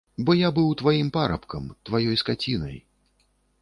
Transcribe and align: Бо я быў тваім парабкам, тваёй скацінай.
Бо 0.27 0.31
я 0.37 0.49
быў 0.57 0.71
тваім 0.79 1.13
парабкам, 1.19 1.71
тваёй 1.91 2.21
скацінай. 2.25 2.85